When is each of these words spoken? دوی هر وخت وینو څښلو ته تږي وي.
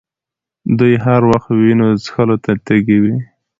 دوی 0.77 0.93
هر 1.05 1.21
وخت 1.31 1.49
وینو 1.61 1.87
څښلو 2.03 2.35
ته 2.43 2.51
تږي 2.67 2.97
وي. 3.03 3.17